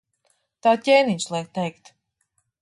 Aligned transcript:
Tā 0.67 0.73
ķēniņš 0.87 1.27
liek 1.35 1.53
teikt. 1.59 1.93